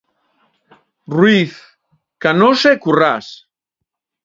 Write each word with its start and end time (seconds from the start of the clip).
Ruíz, 1.15 1.53
Canosa 2.23 2.69
e 2.75 2.77
Currás. 2.83 3.27